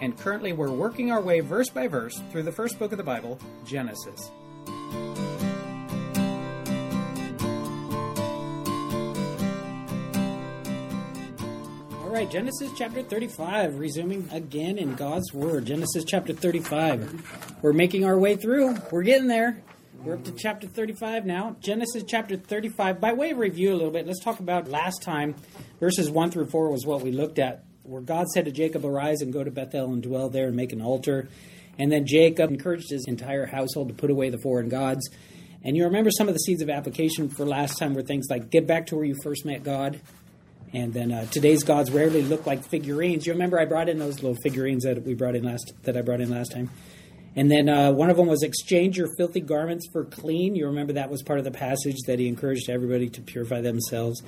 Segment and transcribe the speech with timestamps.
[0.00, 3.04] and currently we're working our way verse by verse through the first book of the
[3.04, 4.30] Bible, Genesis.
[12.02, 15.66] All right, Genesis chapter 35, resuming again in God's Word.
[15.66, 17.58] Genesis chapter 35.
[17.62, 18.76] We're making our way through.
[18.90, 19.62] We're getting there.
[20.02, 21.56] We're up to chapter 35 now.
[21.60, 23.00] Genesis chapter 35.
[23.00, 25.34] By way of review, a little bit, let's talk about last time.
[25.78, 29.20] Verses 1 through 4 was what we looked at where God said to Jacob, Arise
[29.20, 31.28] and go to Bethel and dwell there and make an altar.
[31.76, 35.10] And then Jacob encouraged his entire household to put away the foreign gods.
[35.64, 38.48] And you remember some of the seeds of application for last time were things like
[38.48, 40.00] get back to where you first met God.
[40.72, 43.26] And then uh, today's gods rarely look like figurines.
[43.26, 46.02] You remember I brought in those little figurines that we brought in last that I
[46.02, 46.70] brought in last time.
[47.34, 50.54] And then uh, one of them was exchange your filthy garments for clean.
[50.54, 54.22] You remember that was part of the passage that he encouraged everybody to purify themselves.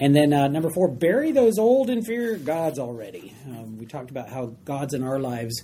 [0.00, 3.34] And then uh, number four, bury those old inferior gods already.
[3.46, 5.62] Um, we talked about how gods in our lives,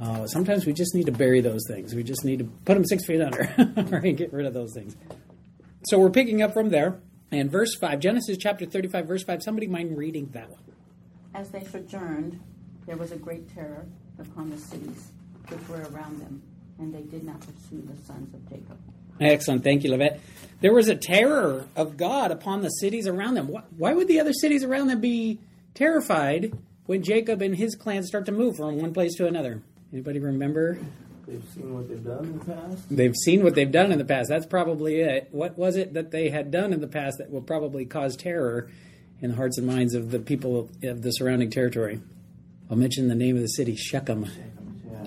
[0.00, 1.94] uh, sometimes we just need to bury those things.
[1.94, 4.96] We just need to put them six feet under, and Get rid of those things.
[5.86, 7.00] So we're picking up from there.
[7.32, 10.60] And verse 5, Genesis chapter 35, verse 5, somebody mind reading that one?
[11.32, 12.40] As they sojourned,
[12.86, 13.86] there was a great terror
[14.18, 15.12] upon the cities
[15.46, 16.42] which were around them,
[16.78, 18.78] and they did not pursue the sons of Jacob.
[19.20, 19.62] Excellent.
[19.62, 20.20] Thank you, Levette.
[20.60, 23.48] There was a terror of God upon the cities around them.
[23.76, 25.38] Why would the other cities around them be
[25.74, 26.52] terrified
[26.86, 29.62] when Jacob and his clan start to move from one place to another?
[29.92, 30.78] Anybody remember?
[31.26, 32.84] They've seen what they've done in the past.
[32.90, 34.28] They've seen what they've done in the past.
[34.28, 35.28] That's probably it.
[35.30, 38.68] What was it that they had done in the past that will probably cause terror
[39.20, 42.00] in the hearts and minds of the people of the surrounding territory?
[42.70, 44.24] I'll mention the name of the city, Shechem.
[44.24, 44.30] Do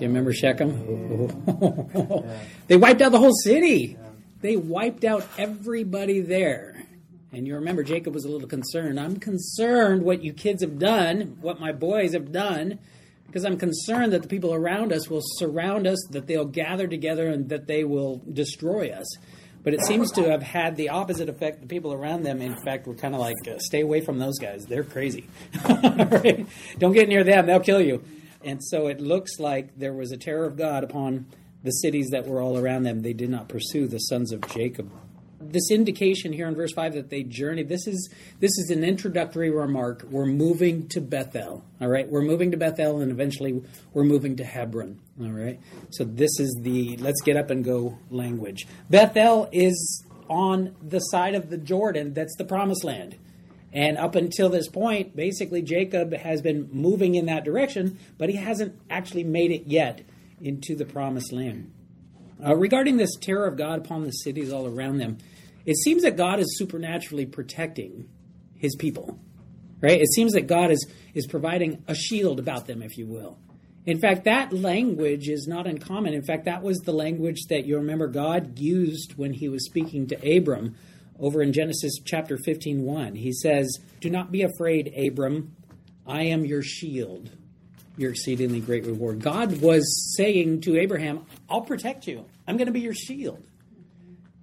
[0.00, 1.38] you remember Shechem?
[1.46, 2.22] Yeah.
[2.66, 3.96] they wiped out the whole city.
[4.44, 6.84] They wiped out everybody there.
[7.32, 9.00] And you remember Jacob was a little concerned.
[9.00, 12.78] I'm concerned what you kids have done, what my boys have done,
[13.26, 17.28] because I'm concerned that the people around us will surround us, that they'll gather together,
[17.28, 19.06] and that they will destroy us.
[19.62, 21.62] But it seems to have had the opposite effect.
[21.62, 24.38] The people around them, in fact, were kind of like, uh, stay away from those
[24.38, 24.66] guys.
[24.68, 25.26] They're crazy.
[25.66, 26.46] right?
[26.78, 28.04] Don't get near them, they'll kill you.
[28.42, 31.24] And so it looks like there was a terror of God upon
[31.64, 34.92] the cities that were all around them, they did not pursue the sons of Jacob.
[35.40, 38.08] This indication here in verse 5 that they journeyed, this is
[38.40, 40.04] this is an introductory remark.
[40.10, 41.64] We're moving to Bethel.
[41.80, 42.08] All right?
[42.08, 45.00] We're moving to Bethel and eventually we're moving to Hebron.
[45.20, 45.58] All right?
[45.90, 48.66] So this is the let's get up and go language.
[48.88, 53.16] Bethel is on the side of the Jordan, that's the promised land.
[53.72, 58.36] And up until this point, basically Jacob has been moving in that direction, but he
[58.36, 60.02] hasn't actually made it yet
[60.40, 61.72] into the promised land.
[62.44, 65.18] Uh, regarding this terror of God upon the cities all around them,
[65.64, 68.08] it seems that God is supernaturally protecting
[68.54, 69.18] his people.
[69.80, 70.00] Right?
[70.00, 73.38] It seems that God is, is providing a shield about them, if you will.
[73.86, 76.14] In fact, that language is not uncommon.
[76.14, 80.06] In fact, that was the language that you remember God used when he was speaking
[80.06, 80.74] to Abram
[81.18, 83.14] over in Genesis chapter 15 1.
[83.14, 85.54] He says, Do not be afraid, Abram.
[86.06, 87.30] I am your shield
[87.96, 89.20] your exceedingly great reward.
[89.20, 92.24] God was saying to Abraham, I'll protect you.
[92.46, 93.44] I'm going to be your shield.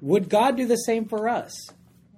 [0.01, 1.53] Would God do the same for us?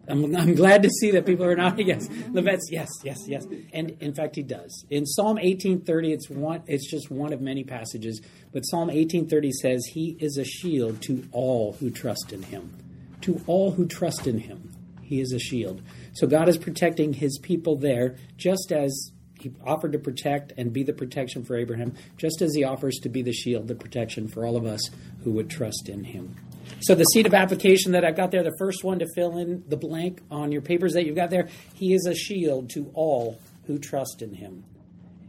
[0.07, 2.07] I'm, I'm glad to see that people are not yes.
[2.07, 3.45] Levette's yes, yes, yes.
[3.72, 4.85] And in fact, he does.
[4.89, 6.63] In Psalm 18:30, it's one.
[6.67, 8.22] It's just one of many passages.
[8.51, 12.73] But Psalm 18:30 says, "He is a shield to all who trust in Him.
[13.22, 15.81] To all who trust in Him, He is a shield."
[16.13, 19.11] So God is protecting His people there, just as
[19.43, 23.09] he offered to protect and be the protection for Abraham, just as he offers to
[23.09, 24.90] be the shield, the protection for all of us
[25.23, 26.35] who would trust in him.
[26.79, 29.63] So, the seed of application that I've got there, the first one to fill in
[29.67, 33.40] the blank on your papers that you've got there, he is a shield to all
[33.67, 34.63] who trust in him.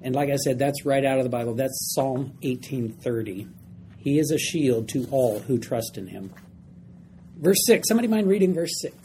[0.01, 1.55] And like I said, that's right out of the Bible.
[1.55, 3.49] That's Psalm 1830.
[3.99, 6.33] He is a shield to all who trust in him.
[7.37, 7.89] Verse 6.
[7.89, 8.97] Somebody mind reading verse 6?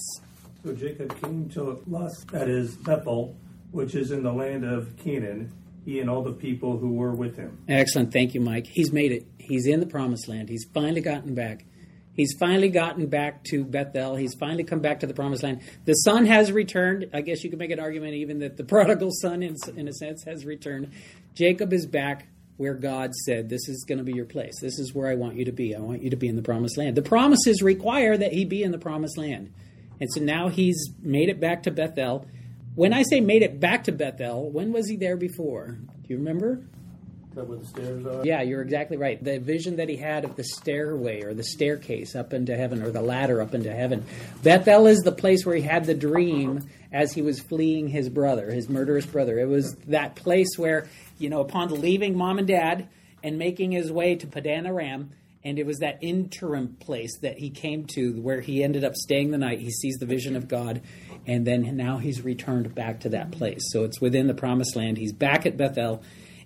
[0.63, 3.35] So Jacob came to Luz, that is Bethel,
[3.71, 5.51] which is in the land of Canaan,
[5.85, 7.57] he and all the people who were with him.
[7.67, 8.11] Excellent.
[8.11, 8.67] Thank you, Mike.
[8.67, 9.25] He's made it.
[9.37, 10.49] He's in the promised land.
[10.49, 11.65] He's finally gotten back.
[12.13, 14.15] He's finally gotten back to Bethel.
[14.15, 15.61] He's finally come back to the promised land.
[15.85, 17.09] The son has returned.
[17.13, 19.93] I guess you could make an argument even that the prodigal son, in, in a
[19.93, 20.91] sense, has returned.
[21.33, 22.27] Jacob is back
[22.57, 24.59] where God said, This is going to be your place.
[24.59, 25.73] This is where I want you to be.
[25.73, 26.97] I want you to be in the promised land.
[26.97, 29.53] The promises require that he be in the promised land.
[30.01, 32.27] And so now he's made it back to Bethel.
[32.79, 32.99] When mm-hmm.
[32.99, 35.67] I say made it back to Bethel, when was he there before?
[35.67, 36.61] Do you remember?
[37.35, 38.25] That where the stairs are?
[38.25, 39.21] Yeah, you're exactly right.
[39.21, 42.89] The vision that he had of the stairway or the staircase up into heaven or
[42.89, 44.05] the ladder up into heaven.
[44.43, 48.49] Bethel is the place where he had the dream as he was fleeing his brother,
[48.49, 49.37] his murderous brother.
[49.39, 50.87] It was that place where,
[51.17, 52.87] you know, upon leaving mom and dad
[53.21, 55.11] and making his way to Padan Aram,
[55.43, 59.31] and it was that interim place that he came to where he ended up staying
[59.31, 59.59] the night.
[59.59, 60.81] He sees the vision of God,
[61.25, 63.61] and then now he's returned back to that place.
[63.71, 64.97] So it's within the promised land.
[64.97, 66.03] He's back at Bethel.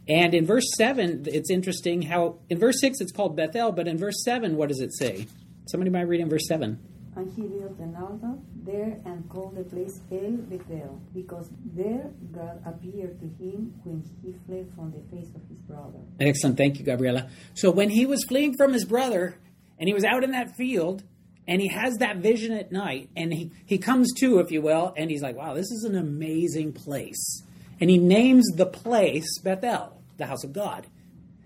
[0.07, 3.97] And in verse 7, it's interesting how, in verse 6, it's called Bethel, but in
[3.97, 5.27] verse 7, what does it say?
[5.65, 6.77] Somebody might read in verse 7.
[7.15, 12.59] And he built an altar there and called the place El Bethel, because there God
[12.65, 15.99] appeared to him when he fled from the face of his brother.
[16.19, 16.57] Excellent.
[16.57, 17.29] Thank you, Gabriela.
[17.53, 19.37] So when he was fleeing from his brother
[19.77, 21.03] and he was out in that field
[21.47, 24.93] and he has that vision at night and he, he comes to, if you will,
[24.97, 27.43] and he's like, wow, this is an amazing place.
[27.79, 30.87] And he names the place Bethel, the house of God.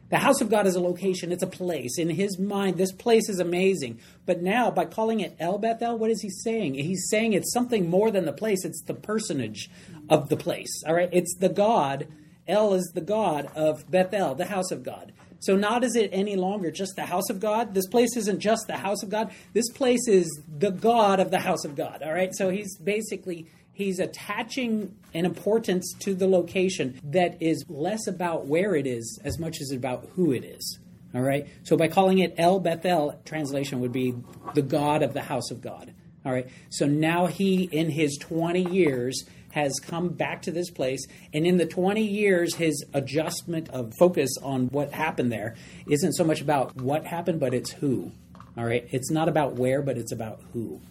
[0.10, 1.98] The house of God is a location, it's a place.
[1.98, 4.00] In his mind, this place is amazing.
[4.26, 6.76] But now, by calling it El Bethel, what is he saying?
[6.76, 9.70] He's saying it's something more than the place, it's the personage
[10.10, 10.84] of the place.
[10.88, 11.10] All right?
[11.12, 12.08] It's the God.
[12.48, 15.12] El is the God of Bethel, the house of God.
[15.40, 17.74] So, not is it any longer just the house of God.
[17.74, 19.32] This place isn't just the house of God.
[19.54, 22.02] This place is the God of the house of God.
[22.02, 22.34] All right?
[22.34, 28.74] So, he's basically he's attaching an importance to the location that is less about where
[28.74, 30.80] it is as much as about who it is.
[31.14, 31.48] All right.
[31.62, 34.16] So by calling it El Bethel, translation would be
[34.56, 35.94] the God of the house of God.
[36.26, 36.48] All right.
[36.70, 41.06] So now he, in his 20 years, has come back to this place.
[41.32, 45.56] And in the 20 years, his adjustment of focus on what happened there
[45.88, 48.12] isn't so much about what happened, but it's who.
[48.58, 48.88] All right.
[48.90, 50.82] It's not about where, but it's about who.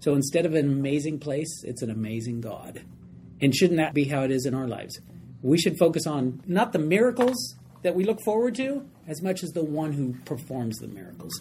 [0.00, 2.82] So instead of an amazing place, it's an amazing God.
[3.40, 4.98] And shouldn't that be how it is in our lives?
[5.42, 9.50] We should focus on not the miracles that we look forward to as much as
[9.50, 11.32] the one who performs the miracles.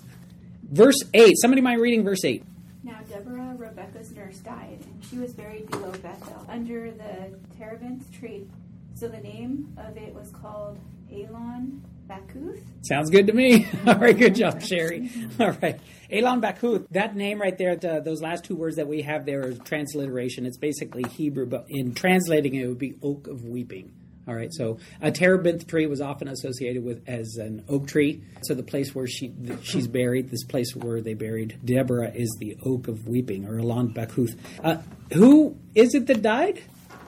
[0.63, 1.33] Verse 8.
[1.41, 2.43] Somebody mind reading verse 8.
[2.83, 8.47] Now Deborah, Rebekah's nurse, died, and she was buried below Bethel, under the terebinth tree.
[8.95, 10.79] So the name of it was called
[11.11, 12.63] Elon Bakuth.
[12.81, 13.67] Sounds good to me.
[13.87, 15.11] All right, good job, Sherry.
[15.39, 15.79] All right.
[16.11, 19.47] Elon Bakuth, that name right there, the, those last two words that we have there
[19.47, 20.47] is transliteration.
[20.47, 23.93] It's basically Hebrew, but in translating it, it would be oak of weeping.
[24.27, 28.23] All right, so a terebinth tree was often associated with as an oak tree.
[28.43, 29.33] So the place where she
[29.63, 33.91] she's buried, this place where they buried Deborah, is the oak of weeping, or Elon
[33.91, 34.37] Bakuth.
[34.63, 34.77] Uh,
[35.13, 36.61] who is it that died?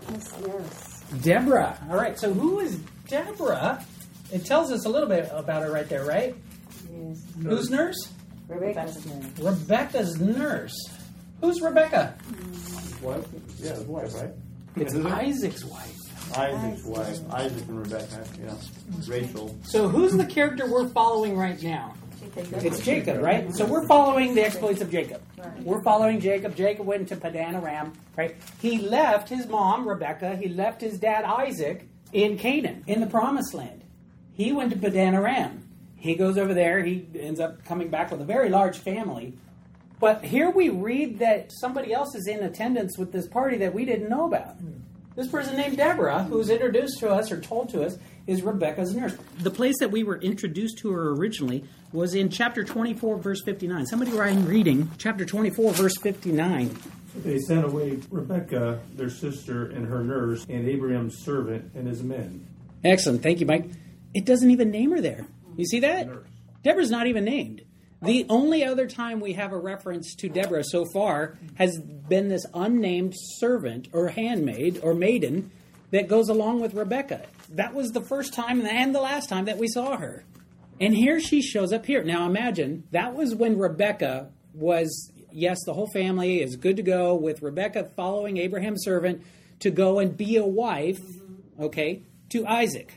[0.09, 1.03] Yes, yes.
[1.21, 1.77] Deborah.
[1.91, 2.77] All right, so who is
[3.07, 3.85] Deborah?
[4.31, 6.35] It tells us a little bit about her right there, right?
[6.91, 7.23] Yes.
[7.43, 8.11] Who's nurse?
[8.47, 9.33] Rebecca's name.
[9.39, 10.75] Rebecca's nurse.
[11.41, 12.15] Who's Rebecca?
[13.01, 13.25] Wife?
[13.59, 14.29] Yeah, his wife, right?
[14.75, 15.13] It's Isn't it?
[15.13, 15.97] Isaac's wife.
[16.35, 17.19] Isaac's wife.
[17.31, 18.53] Isaac and Rebecca, yeah.
[19.07, 19.57] Rachel.
[19.63, 21.93] So who's the character we're following right now?
[22.35, 23.53] It's Jacob, right?
[23.53, 25.21] So we're following the exploits of Jacob.
[25.63, 26.55] We're following Jacob.
[26.55, 28.35] Jacob went to Padan Aram, right?
[28.61, 33.53] He left his mom, Rebecca, he left his dad, Isaac, in Canaan, in the promised
[33.53, 33.80] land.
[34.33, 35.67] He went to Padan Aram.
[35.95, 39.33] He goes over there, he ends up coming back with a very large family.
[39.99, 43.85] But here we read that somebody else is in attendance with this party that we
[43.85, 44.55] didn't know about.
[45.15, 49.15] This person named Deborah, who's introduced to us or told to us, is Rebecca's nurse.
[49.39, 53.85] The place that we were introduced to her originally was in chapter 24, verse 59.
[53.85, 56.75] Somebody writing reading chapter 24, verse 59.
[57.23, 62.47] They sent away Rebecca, their sister, and her nurse, and Abraham's servant and his men.
[62.83, 63.21] Excellent.
[63.21, 63.69] Thank you, Mike.
[64.13, 65.25] It doesn't even name her there.
[65.55, 66.09] You see that?
[66.63, 67.63] Deborah's not even named.
[68.01, 72.45] The only other time we have a reference to Deborah so far has been this
[72.53, 75.51] unnamed servant or handmaid or maiden
[75.91, 77.25] that goes along with Rebecca.
[77.49, 80.23] That was the first time and the last time that we saw her.
[80.79, 82.03] And here she shows up here.
[82.03, 87.13] Now imagine that was when Rebecca was, yes, the whole family is good to go
[87.13, 89.21] with Rebecca following Abraham's servant
[89.59, 91.01] to go and be a wife,
[91.59, 92.95] okay, to Isaac.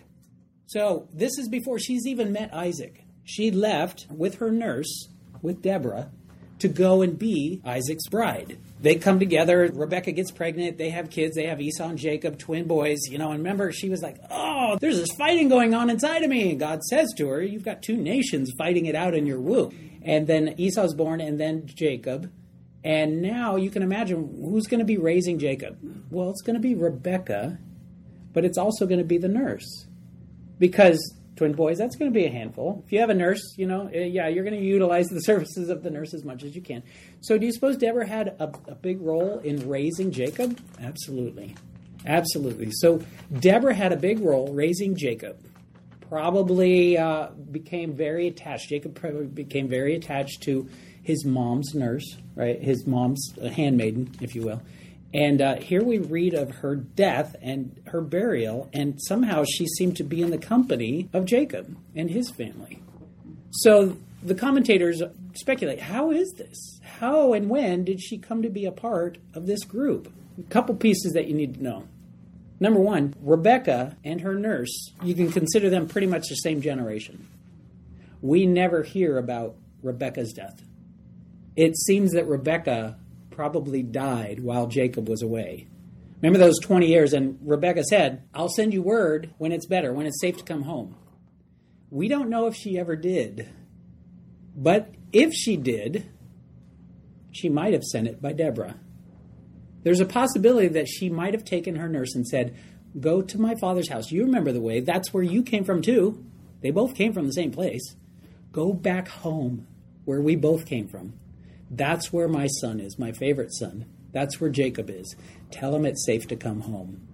[0.66, 3.04] So this is before she's even met Isaac.
[3.24, 5.08] She left with her nurse,
[5.42, 6.10] with Deborah,
[6.58, 8.58] to go and be Isaac's bride.
[8.80, 9.70] They come together.
[9.72, 10.78] Rebecca gets pregnant.
[10.78, 11.34] They have kids.
[11.34, 13.00] They have Esau and Jacob, twin boys.
[13.08, 16.30] You know, and remember, she was like, "Oh, there's this fighting going on inside of
[16.30, 19.40] me." And God says to her, "You've got two nations fighting it out in your
[19.40, 22.30] womb." And then Esau's born, and then Jacob.
[22.82, 25.78] And now you can imagine who's going to be raising Jacob.
[26.10, 27.58] Well, it's going to be Rebecca,
[28.34, 29.86] but it's also going to be the nurse
[30.58, 32.82] because twin boys, that's going to be a handful.
[32.86, 35.68] If you have a nurse, you know, uh, yeah, you're going to utilize the services
[35.68, 36.82] of the nurse as much as you can.
[37.20, 40.58] So, do you suppose Deborah had a, a big role in raising Jacob?
[40.80, 41.54] Absolutely.
[42.06, 42.70] Absolutely.
[42.72, 43.02] So,
[43.38, 45.38] Deborah had a big role raising Jacob.
[46.08, 48.68] Probably uh, became very attached.
[48.68, 50.68] Jacob probably became very attached to
[51.02, 52.60] his mom's nurse, right?
[52.62, 54.62] His mom's handmaiden, if you will.
[55.14, 59.96] And uh, here we read of her death and her burial, and somehow she seemed
[59.98, 62.82] to be in the company of Jacob and his family.
[63.52, 65.00] So the commentators
[65.34, 66.80] speculate how is this?
[66.98, 70.12] How and when did she come to be a part of this group?
[70.36, 71.84] A couple pieces that you need to know.
[72.58, 77.28] Number one, Rebecca and her nurse, you can consider them pretty much the same generation.
[78.20, 80.60] We never hear about Rebecca's death.
[81.54, 82.96] It seems that Rebecca
[83.34, 85.66] probably died while Jacob was away.
[86.22, 90.06] Remember those 20 years, and Rebecca said, I'll send you word when it's better, when
[90.06, 90.96] it's safe to come home.
[91.90, 93.48] We don't know if she ever did.
[94.56, 96.08] But if she did,
[97.30, 98.76] she might have sent it by Deborah.
[99.82, 102.56] There's a possibility that she might have taken her nurse and said,
[102.98, 104.10] Go to my father's house.
[104.10, 104.80] You remember the way.
[104.80, 106.24] That's where you came from, too.
[106.62, 107.96] They both came from the same place.
[108.52, 109.66] Go back home
[110.04, 111.14] where we both came from.
[111.70, 113.86] That's where my son is, my favorite son.
[114.12, 115.16] That's where Jacob is.
[115.50, 117.08] Tell him it's safe to come home.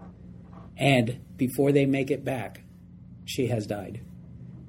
[0.77, 2.63] And before they make it back,
[3.25, 4.01] she has died.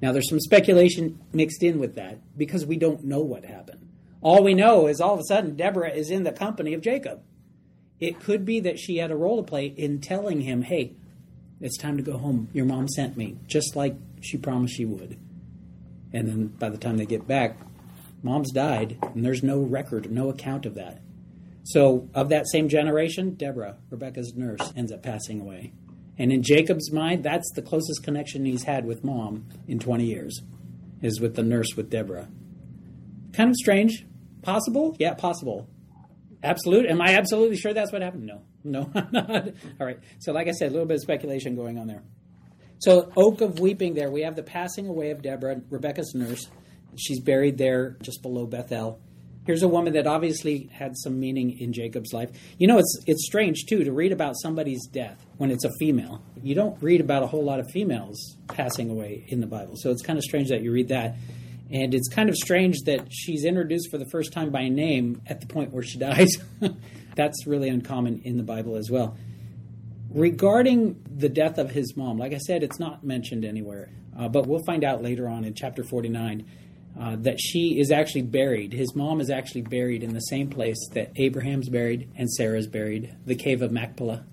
[0.00, 3.88] Now, there's some speculation mixed in with that because we don't know what happened.
[4.20, 7.22] All we know is all of a sudden Deborah is in the company of Jacob.
[8.00, 10.94] It could be that she had a role to play in telling him, hey,
[11.60, 12.48] it's time to go home.
[12.52, 15.18] Your mom sent me, just like she promised she would.
[16.12, 17.56] And then by the time they get back,
[18.22, 21.02] mom's died, and there's no record, no account of that.
[21.64, 25.72] So, of that same generation, Deborah, Rebecca's nurse, ends up passing away.
[26.18, 30.42] And in Jacob's mind, that's the closest connection he's had with mom in 20 years,
[31.00, 32.28] is with the nurse with Deborah.
[33.32, 34.04] Kind of strange.
[34.42, 34.96] Possible?
[34.98, 35.68] Yeah, possible.
[36.42, 36.86] Absolute?
[36.86, 38.26] Am I absolutely sure that's what happened?
[38.26, 38.42] No.
[38.64, 39.48] No, I'm not.
[39.80, 39.98] All right.
[40.18, 42.02] So, like I said, a little bit of speculation going on there.
[42.78, 46.48] So, Oak of Weeping there, we have the passing away of Deborah, Rebecca's nurse.
[46.96, 49.00] She's buried there just below Bethel.
[49.44, 52.30] Here's a woman that obviously had some meaning in Jacob's life.
[52.58, 56.22] You know, it's it's strange too to read about somebody's death when it's a female.
[56.42, 59.74] You don't read about a whole lot of females passing away in the Bible.
[59.76, 61.16] So it's kind of strange that you read that.
[61.72, 65.40] And it's kind of strange that she's introduced for the first time by name at
[65.40, 66.36] the point where she dies.
[67.16, 69.16] That's really uncommon in the Bible as well.
[70.10, 74.46] Regarding the death of his mom, like I said, it's not mentioned anywhere, uh, but
[74.46, 76.44] we'll find out later on in chapter 49
[76.98, 78.72] uh, that she is actually buried.
[78.72, 83.16] His mom is actually buried in the same place that Abraham's buried and Sarah's buried,
[83.24, 84.24] the cave of Machpelah.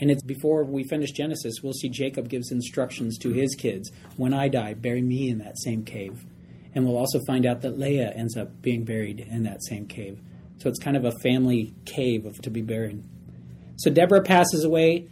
[0.00, 4.34] And it's before we finish Genesis, we'll see Jacob gives instructions to his kids when
[4.34, 6.24] I die, bury me in that same cave.
[6.74, 10.18] And we'll also find out that Leah ends up being buried in that same cave.
[10.58, 13.04] So it's kind of a family cave of, to be buried.
[13.76, 15.08] So Deborah passes away.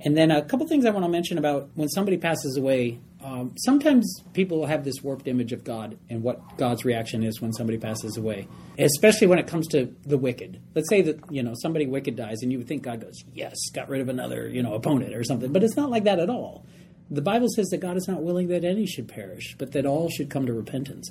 [0.00, 3.54] And then a couple things I want to mention about when somebody passes away um,
[3.56, 7.78] sometimes people have this warped image of God and what God's reaction is when somebody
[7.78, 8.48] passes away,
[8.78, 10.60] especially when it comes to the wicked.
[10.74, 13.56] Let's say that you know somebody wicked dies, and you would think God goes, "Yes,
[13.72, 16.30] got rid of another you know opponent or something," but it's not like that at
[16.30, 16.64] all.
[17.10, 20.08] The Bible says that God is not willing that any should perish, but that all
[20.08, 21.10] should come to repentance.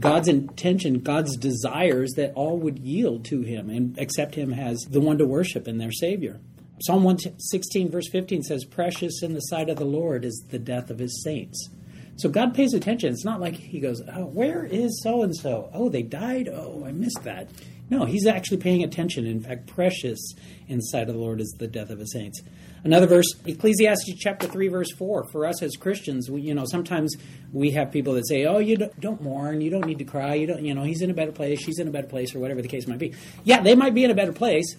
[0.00, 5.00] God's intention, God's desires that all would yield to Him and accept Him as the
[5.00, 6.40] one to worship and their Savior.
[6.82, 10.90] Psalm 116, verse 15 says, Precious in the sight of the Lord is the death
[10.90, 11.70] of his saints.
[12.16, 13.12] So God pays attention.
[13.12, 15.70] It's not like he goes, Oh, where is so and so?
[15.72, 16.48] Oh, they died?
[16.48, 17.50] Oh, I missed that.
[17.88, 19.26] No, he's actually paying attention.
[19.26, 20.34] In fact, precious
[20.66, 22.42] in the sight of the Lord is the death of his saints.
[22.82, 25.28] Another verse, Ecclesiastes chapter 3, verse 4.
[25.30, 27.14] For us as Christians, we, you know, sometimes
[27.52, 30.34] we have people that say, oh, you don't, don't mourn, you don't need to cry,
[30.34, 32.40] you don't, you know, he's in a better place, she's in a better place, or
[32.40, 33.14] whatever the case might be.
[33.44, 34.76] Yeah, they might be in a better place,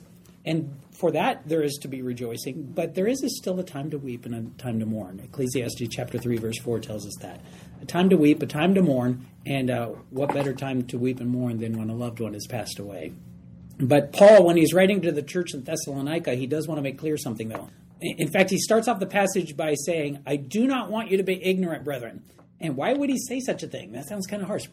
[0.47, 3.91] and for that there is to be rejoicing, but there is a still a time
[3.91, 5.19] to weep and a time to mourn.
[5.19, 7.41] Ecclesiastes chapter 3, verse 4 tells us that.
[7.81, 11.19] A time to weep, a time to mourn, and uh, what better time to weep
[11.19, 13.13] and mourn than when a loved one has passed away?
[13.77, 16.97] But Paul, when he's writing to the church in Thessalonica, he does want to make
[16.97, 17.69] clear something, though.
[17.99, 21.23] In fact, he starts off the passage by saying, I do not want you to
[21.23, 22.23] be ignorant, brethren.
[22.59, 23.91] And why would he say such a thing?
[23.91, 24.67] That sounds kind of harsh.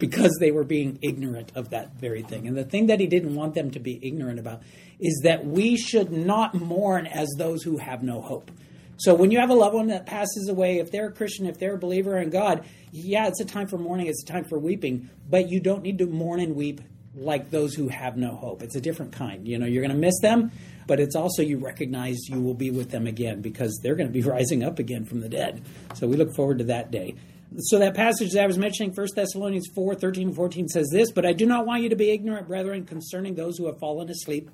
[0.00, 2.48] Because they were being ignorant of that very thing.
[2.48, 4.62] And the thing that he didn't want them to be ignorant about
[4.98, 8.50] is that we should not mourn as those who have no hope.
[8.96, 11.58] So when you have a loved one that passes away, if they're a Christian, if
[11.58, 14.58] they're a believer in God, yeah, it's a time for mourning, it's a time for
[14.58, 16.82] weeping, but you don't need to mourn and weep
[17.14, 18.62] like those who have no hope.
[18.62, 19.48] It's a different kind.
[19.48, 20.52] You know, you're going to miss them,
[20.86, 24.12] but it's also you recognize you will be with them again because they're going to
[24.12, 25.62] be rising up again from the dead.
[25.94, 27.14] So we look forward to that day.
[27.58, 31.10] So that passage that I was mentioning, 1 Thessalonians 4, 13 and 14 says this,
[31.10, 34.08] but I do not want you to be ignorant, brethren, concerning those who have fallen
[34.08, 34.50] asleep.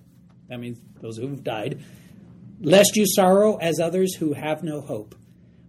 [0.48, 1.82] That means those who have died.
[2.60, 5.14] Lest you sorrow as others who have no hope.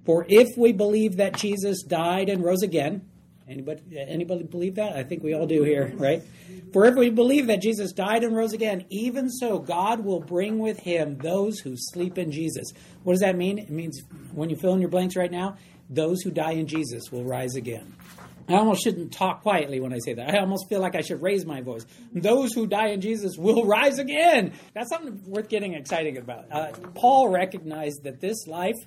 [0.06, 3.02] For if we believe that Jesus died and rose again,
[3.46, 4.96] anybody anybody believe that?
[4.96, 6.24] I think we all do here, right?
[6.72, 10.60] For if we believe that Jesus died and rose again, even so God will bring
[10.60, 12.72] with him those who sleep in Jesus.
[13.04, 13.58] What does that mean?
[13.58, 14.02] It means
[14.34, 15.58] when you fill in your blanks right now,
[15.90, 17.96] those who die in Jesus will rise again.
[18.50, 20.34] I almost shouldn't talk quietly when I say that.
[20.34, 21.86] I almost feel like I should raise my voice.
[22.14, 24.54] Those who die in Jesus will rise again.
[24.74, 26.46] That's something worth getting excited about.
[26.50, 28.78] Uh, Paul recognized that this life,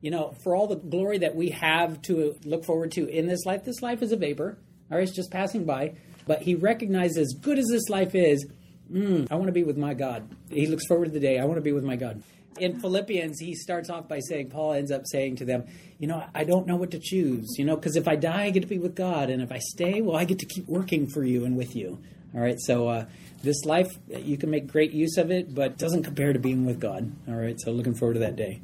[0.00, 3.44] you know, for all the glory that we have to look forward to in this
[3.44, 4.56] life, this life is a vapor.
[4.90, 5.94] All right, it's just passing by.
[6.26, 8.46] But he recognized as good as this life is,
[8.92, 10.30] mm, I want to be with my God.
[10.48, 12.22] He looks forward to the day, I want to be with my God
[12.60, 15.64] in Philippians, he starts off by saying, Paul ends up saying to them,
[15.98, 18.50] You know, I don't know what to choose, you know, because if I die, I
[18.50, 19.30] get to be with God.
[19.30, 21.98] And if I stay, well, I get to keep working for you and with you.
[22.34, 23.06] All right, so uh,
[23.42, 26.78] this life, you can make great use of it, but doesn't compare to being with
[26.78, 27.10] God.
[27.26, 28.60] All right, so looking forward to that day.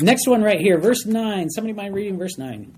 [0.00, 1.50] Next one right here, verse 9.
[1.50, 2.74] Somebody mind reading verse 9?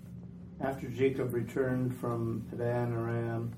[0.61, 3.52] After Jacob returned from Padan Aram,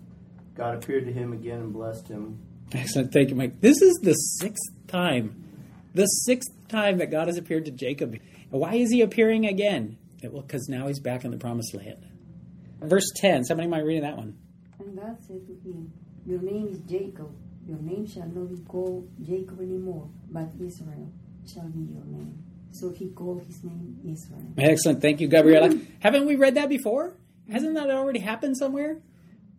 [0.55, 2.39] God appeared to him again and blessed him.
[2.73, 3.13] Excellent.
[3.13, 3.61] Thank you, Mike.
[3.61, 5.48] This is the sixth time
[5.95, 8.19] the sixth time that God has appeared to Jacob.
[8.51, 9.99] Why is he appearing again?
[10.23, 12.05] Well, because now he's back in the promised land.
[12.81, 13.45] Verse 10.
[13.45, 14.37] Somebody might read that one.
[14.79, 15.93] And God said to him,
[16.27, 17.31] Your name is Jacob.
[17.67, 21.13] Your name shall not be called Jacob anymore, but Israel
[21.47, 22.43] shall be your name.
[22.71, 24.53] So he called his name Israel.
[24.57, 25.03] Excellent.
[25.03, 25.79] Thank you, Gabriela.
[26.01, 27.15] Haven't we read that before?
[27.51, 28.99] Hasn't that already happened somewhere?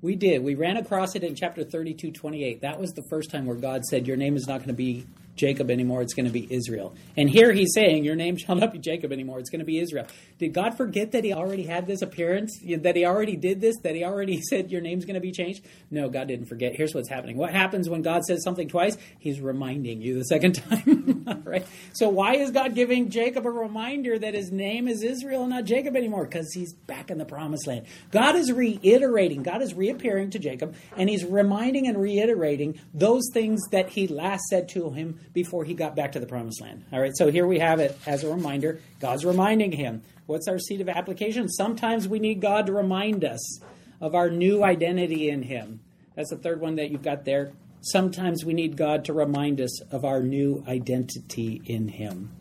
[0.01, 0.43] We did.
[0.43, 2.61] We ran across it in chapter 32, 28.
[2.61, 5.05] That was the first time where God said, Your name is not going to be
[5.39, 6.93] Jacob anymore, it's going to be Israel.
[7.15, 9.79] And here he's saying, Your name shall not be Jacob anymore, it's going to be
[9.79, 10.05] Israel.
[10.37, 12.59] Did God forget that he already had this appearance?
[12.61, 13.77] That he already did this?
[13.83, 15.65] That he already said, Your name's going to be changed?
[15.89, 16.75] No, God didn't forget.
[16.75, 17.37] Here's what's happening.
[17.37, 18.97] What happens when God says something twice?
[19.17, 21.43] He's reminding you the second time.
[21.45, 21.65] right?
[21.93, 25.63] So why is God giving Jacob a reminder that his name is Israel and not
[25.63, 26.25] Jacob anymore?
[26.25, 27.85] Because he's back in the promised land.
[28.11, 33.61] God is reiterating, God is reappearing to Jacob, and he's reminding and reiterating those things
[33.71, 36.85] that he last said to him before he got back to the promised land.
[36.91, 38.79] All right, so here we have it as a reminder.
[38.99, 40.01] God's reminding him.
[40.25, 41.49] What's our seed of application?
[41.49, 43.59] Sometimes we need God to remind us
[44.01, 45.81] of our new identity in him.
[46.15, 47.51] That's the third one that you've got there.
[47.81, 52.31] Sometimes we need God to remind us of our new identity in him.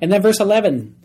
[0.00, 0.96] And then verse 11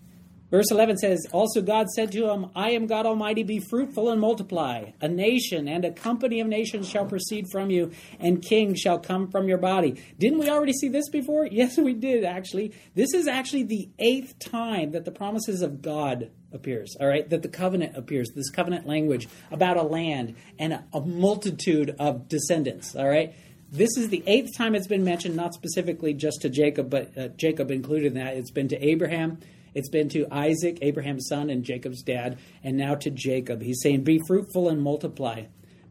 [0.49, 4.21] Verse 11 says, Also God said to him, I am God Almighty, be fruitful and
[4.21, 4.91] multiply.
[5.01, 9.29] A nation and a company of nations shall proceed from you, and kings shall come
[9.29, 10.01] from your body.
[10.17, 11.47] Didn't we already see this before?
[11.57, 12.73] Yes, we did, actually.
[12.93, 17.27] This is actually the eighth time that the promises of God appears, all right?
[17.27, 22.95] That the covenant appears, this covenant language about a land and a, multitude of descendants,
[22.95, 23.33] all right?
[23.71, 27.27] This is the eighth time it's been mentioned, not specifically just to Jacob, but uh,
[27.29, 28.35] Jacob included in that.
[28.35, 29.39] It's been to Abraham,
[29.77, 33.61] it's been to Isaac, Abraham's son, and Jacob's dad, and now to Jacob.
[33.61, 35.43] He's saying, Be fruitful and multiply.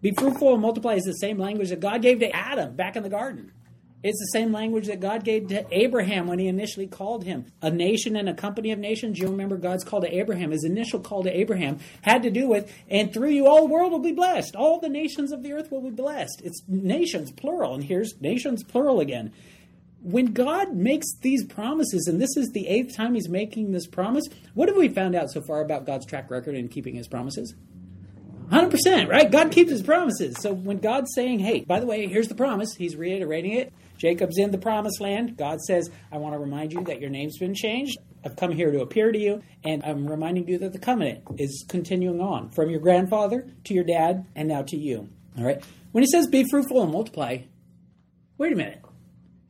[0.02, 3.04] Be fruitful and multiply is the same language that God gave to Adam back in
[3.04, 3.52] the garden.
[4.02, 7.46] It's the same language that God gave to Abraham when he initially called him.
[7.62, 9.20] A nation and a company of nations.
[9.20, 10.50] You remember God's call to Abraham.
[10.50, 13.92] His initial call to Abraham had to do with, and through you all the world
[13.92, 14.56] will be blessed.
[14.56, 16.42] All the nations of the earth will be blessed.
[16.42, 17.74] It's nations, plural.
[17.74, 19.32] And here's nations, plural again
[20.02, 24.24] when God makes these promises, and this is the eighth time he's making this promise,
[24.54, 27.54] what have we found out so far about God's track record in keeping his promises?
[28.50, 29.30] 100%, right?
[29.30, 30.36] God keeps his promises.
[30.40, 33.72] So when God's saying, hey, by the way, here's the promise, he's reiterating it.
[33.98, 35.36] Jacob's in the promised land.
[35.36, 37.98] God says, I want to remind you that your name's been changed.
[38.24, 41.64] I've come here to appear to you, and I'm reminding you that the covenant is
[41.68, 45.08] continuing on from your grandfather to your dad and now to you.
[45.38, 45.62] All right?
[45.92, 47.38] When he says, be fruitful and multiply,
[48.38, 48.82] wait a minute.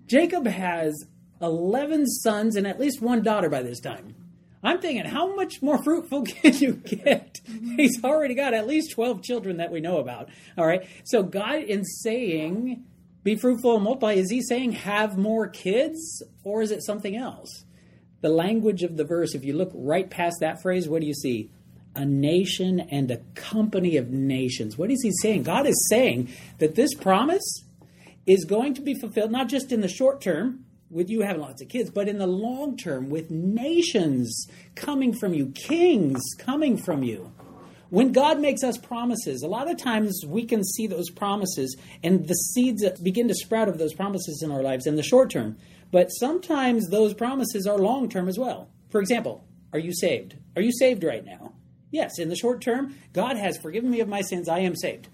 [0.06, 1.06] Jacob has
[1.40, 4.14] 11 sons and at least one daughter by this time.
[4.62, 7.40] I'm thinking, how much more fruitful can you get?
[7.76, 10.28] He's already got at least 12 children that we know about.
[10.58, 10.86] All right.
[11.04, 12.84] So, God, in saying,
[13.22, 17.64] be fruitful and multiply, is he saying have more kids or is it something else?
[18.22, 21.14] The language of the verse, if you look right past that phrase, what do you
[21.14, 21.50] see?
[21.94, 24.76] A nation and a company of nations.
[24.76, 25.44] What is he saying?
[25.44, 27.62] God is saying that this promise
[28.26, 31.62] is going to be fulfilled not just in the short term with you having lots
[31.62, 37.02] of kids, but in the long term with nations coming from you, kings coming from
[37.02, 37.32] you.
[37.88, 42.26] When God makes us promises, a lot of times we can see those promises and
[42.26, 45.30] the seeds that begin to sprout of those promises in our lives in the short
[45.30, 45.56] term.
[45.92, 48.68] But sometimes those promises are long term as well.
[48.90, 50.36] For example, are you saved?
[50.56, 51.52] Are you saved right now?
[51.92, 54.48] Yes, in the short term, God has forgiven me of my sins.
[54.48, 55.08] I am saved.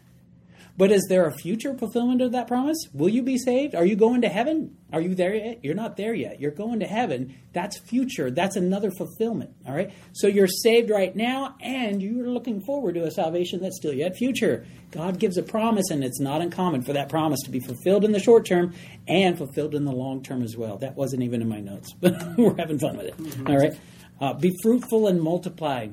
[0.77, 2.79] But is there a future fulfillment of that promise?
[2.95, 3.75] Will you be saved?
[3.75, 4.77] Are you going to heaven?
[4.93, 5.63] Are you there yet?
[5.63, 6.41] You're not there yet.
[6.41, 7.35] You're going to heaven.
[7.53, 8.31] That's future.
[8.31, 9.55] That's another fulfillment.
[9.67, 9.93] All right?
[10.13, 14.17] So you're saved right now and you're looking forward to a salvation that's still yet
[14.17, 14.67] future.
[14.91, 18.13] God gives a promise and it's not uncommon for that promise to be fulfilled in
[18.13, 18.75] the short term
[19.07, 20.79] and fulfilled in the long term as well.
[20.79, 23.49] That wasn't even in my notes, but we're having fun with it.
[23.49, 23.79] All right?
[24.21, 25.89] Uh, be fruitful and multiply.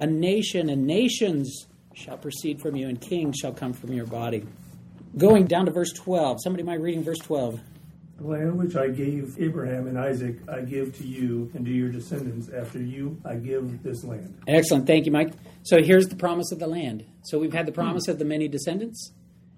[0.00, 4.44] A nation and nations shall proceed from you, and kings shall come from your body.
[5.16, 6.38] Going down to verse 12.
[6.42, 7.60] Somebody might reading verse 12.
[8.16, 11.88] The land which I gave Abraham and Isaac, I give to you and to your
[11.88, 14.38] descendants after you, I give this land.
[14.46, 14.86] Excellent.
[14.86, 15.32] Thank you, Mike.
[15.62, 17.04] So here's the promise of the land.
[17.22, 19.12] So we've had the promise of the many descendants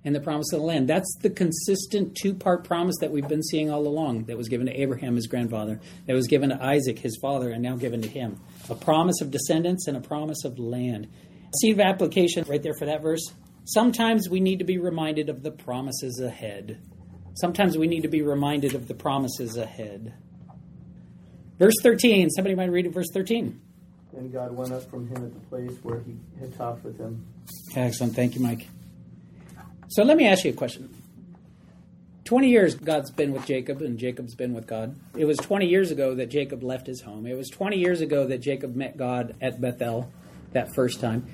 [0.04, 0.88] and the promise of the land.
[0.88, 4.66] That's the consistent two part promise that we've been seeing all along that was given
[4.68, 8.08] to Abraham, his grandfather, that was given to Isaac, his father, and now given to
[8.08, 8.40] him.
[8.70, 11.08] A promise of descendants and a promise of land.
[11.60, 13.32] Seed of application right there for that verse.
[13.64, 16.80] Sometimes we need to be reminded of the promises ahead.
[17.34, 20.14] Sometimes we need to be reminded of the promises ahead.
[21.58, 22.30] Verse 13.
[22.30, 23.60] Somebody might read it, verse 13.
[24.16, 27.26] And God went up from him at the place where he had talked with him.
[27.74, 28.14] Excellent.
[28.14, 28.66] Thank you, Mike.
[29.88, 30.94] So let me ask you a question.
[32.24, 34.96] 20 years God's been with Jacob and Jacob's been with God.
[35.16, 37.26] It was 20 years ago that Jacob left his home.
[37.26, 40.10] It was 20 years ago that Jacob met God at Bethel
[40.52, 41.26] that first time.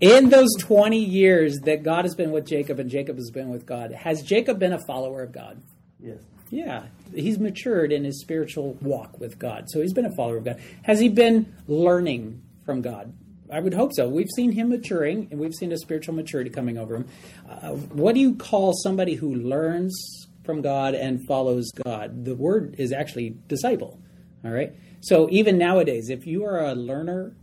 [0.00, 3.66] In those 20 years that God has been with Jacob and Jacob has been with
[3.66, 5.62] God, has Jacob been a follower of God?
[5.98, 6.18] Yes.
[6.50, 6.86] Yeah.
[7.14, 9.66] He's matured in his spiritual walk with God.
[9.68, 10.60] So he's been a follower of God.
[10.82, 13.12] Has he been learning from God?
[13.52, 14.08] I would hope so.
[14.08, 17.08] We've seen him maturing, and we've seen a spiritual maturity coming over him.
[17.48, 22.24] Uh, what do you call somebody who learns from God and follows God?
[22.24, 24.00] The word is actually disciple.
[24.44, 24.72] All right.
[25.00, 27.34] So even nowadays, if you are a learner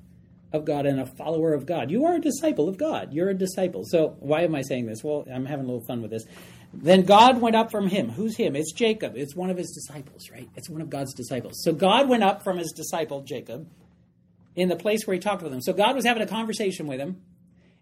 [0.57, 1.89] of God and a follower of God.
[1.89, 3.13] You are a disciple of God.
[3.13, 3.83] You're a disciple.
[3.85, 5.03] So why am I saying this?
[5.03, 6.25] Well, I'm having a little fun with this.
[6.73, 8.09] Then God went up from him.
[8.09, 8.55] Who's him?
[8.55, 9.15] It's Jacob.
[9.15, 10.49] It's one of his disciples, right?
[10.55, 11.61] It's one of God's disciples.
[11.63, 13.69] So God went up from his disciple Jacob
[14.55, 15.61] in the place where he talked with him.
[15.61, 17.21] So God was having a conversation with him.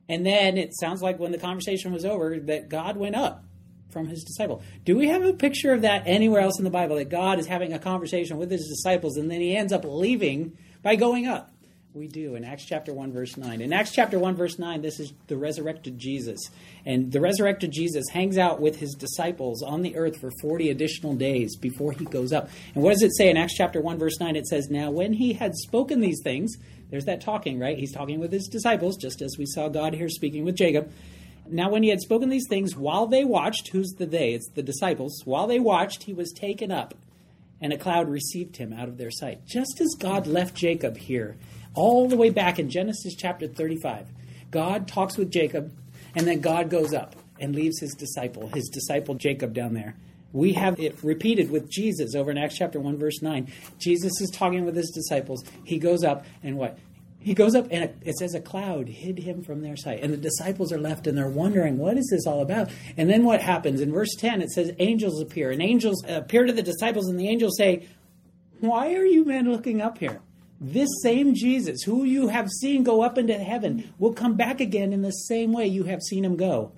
[0.07, 3.43] And then it sounds like when the conversation was over that God went up
[3.89, 4.61] from his disciple.
[4.83, 7.47] Do we have a picture of that anywhere else in the Bible that God is
[7.47, 11.54] having a conversation with his disciples and then he ends up leaving by going up?
[11.95, 13.61] We do in Acts chapter 1, verse 9.
[13.61, 16.41] In Acts chapter 1, verse 9, this is the resurrected Jesus.
[16.85, 21.15] And the resurrected Jesus hangs out with his disciples on the earth for 40 additional
[21.15, 22.49] days before he goes up.
[22.73, 24.35] And what does it say in Acts chapter 1, verse 9?
[24.35, 26.57] It says, Now when he had spoken these things,
[26.89, 27.77] there's that talking, right?
[27.77, 30.91] He's talking with his disciples, just as we saw God here speaking with Jacob.
[31.47, 34.33] Now, when he had spoken these things, while they watched, who's the they?
[34.33, 35.21] It's the disciples.
[35.23, 36.93] While they watched, he was taken up,
[37.61, 39.45] and a cloud received him out of their sight.
[39.45, 41.37] Just as God left Jacob here
[41.75, 44.07] all the way back in Genesis chapter 35.
[44.51, 45.71] God talks with Jacob,
[46.15, 49.95] and then God goes up and leaves his disciple, his disciple Jacob down there.
[50.31, 53.51] We have it repeated with Jesus over in Acts chapter 1, verse 9.
[53.77, 55.43] Jesus is talking with his disciples.
[55.63, 56.77] He goes up, and what?
[57.19, 60.01] He goes up, and it says a cloud hid him from their sight.
[60.03, 62.69] And the disciples are left, and they're wondering, what is this all about?
[62.97, 63.81] And then what happens?
[63.81, 65.51] In verse 10, it says, angels appear.
[65.51, 67.87] And angels appear to the disciples, and the angels say,
[68.59, 70.21] Why are you men looking up here?
[70.59, 74.93] This same Jesus, who you have seen go up into heaven, will come back again
[74.93, 76.71] in the same way you have seen him go.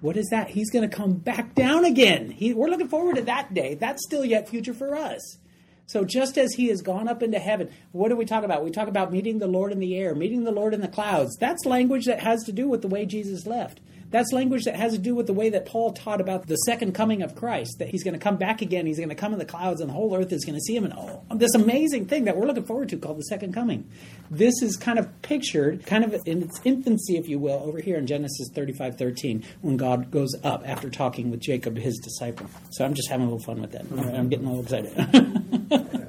[0.00, 0.50] What is that?
[0.50, 2.30] He's going to come back down again.
[2.30, 3.74] He, we're looking forward to that day.
[3.74, 5.38] That's still yet future for us.
[5.86, 8.62] So just as he has gone up into heaven, what do we talk about?
[8.62, 11.36] We talk about meeting the Lord in the air, meeting the Lord in the clouds.
[11.38, 13.80] That's language that has to do with the way Jesus left.
[14.10, 16.94] That's language that has to do with the way that Paul taught about the second
[16.94, 19.38] coming of Christ, that he's going to come back again, he's going to come in
[19.38, 20.84] the clouds, and the whole earth is going to see him.
[20.84, 23.90] And oh, this amazing thing that we're looking forward to called the second coming.
[24.30, 27.98] This is kind of pictured, kind of in its infancy, if you will, over here
[27.98, 32.46] in Genesis 35 13, when God goes up after talking with Jacob, his disciple.
[32.70, 33.86] So I'm just having a little fun with that.
[34.16, 36.08] I'm getting a little excited.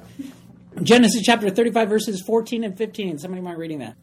[0.82, 3.18] Genesis chapter 35, verses 14 and 15.
[3.18, 3.96] Somebody mind reading that?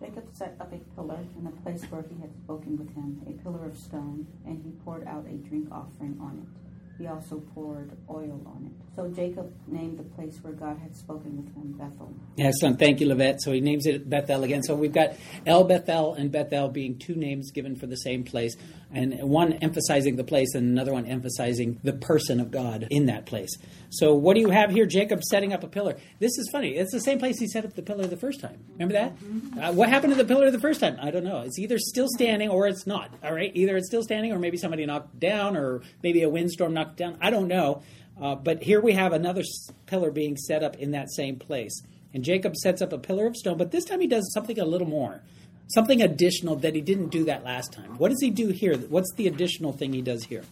[0.00, 3.42] Jacob set up a pillar in the place where he had spoken with him, a
[3.42, 6.66] pillar of stone, and he poured out a drink offering on it.
[6.98, 8.96] He also poured oil on it.
[8.96, 12.14] So Jacob named the place where God had spoken with him Bethel.
[12.38, 12.78] Excellent.
[12.78, 13.40] Thank you, Levette.
[13.40, 14.62] So he names it Bethel again.
[14.62, 15.10] So we've got
[15.44, 18.56] El Bethel and Bethel being two names given for the same place.
[18.92, 23.26] And one emphasizing the place and another one emphasizing the person of God in that
[23.26, 23.50] place.
[23.90, 24.86] So, what do you have here?
[24.86, 25.96] Jacob setting up a pillar.
[26.18, 26.76] This is funny.
[26.76, 28.58] It's the same place he set up the pillar the first time.
[28.74, 29.12] Remember that?
[29.60, 30.96] Uh, what happened to the pillar the first time?
[31.00, 31.40] I don't know.
[31.40, 33.10] It's either still standing or it's not.
[33.24, 36.72] All right, either it's still standing or maybe somebody knocked down or maybe a windstorm
[36.74, 37.18] knocked down.
[37.20, 37.82] I don't know.
[38.20, 41.82] Uh, but here we have another s- pillar being set up in that same place.
[42.14, 44.64] And Jacob sets up a pillar of stone, but this time he does something a
[44.64, 45.22] little more,
[45.68, 47.96] something additional that he didn't do that last time.
[47.98, 48.76] What does he do here?
[48.76, 50.44] What's the additional thing he does here?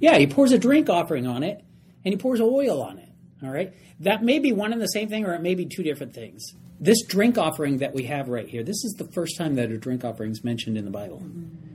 [0.00, 1.62] Yeah, he pours a drink offering on it,
[2.04, 3.08] and he pours oil on it.
[3.42, 5.82] All right, that may be one and the same thing, or it may be two
[5.82, 6.42] different things.
[6.80, 9.76] This drink offering that we have right here, this is the first time that a
[9.76, 11.22] drink offering is mentioned in the Bible.